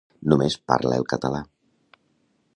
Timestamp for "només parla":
0.31-0.97